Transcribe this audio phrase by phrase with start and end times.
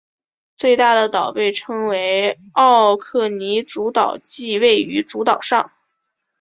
[0.57, 5.71] 最大的岛被称为奥克尼主岛即位于主岛上。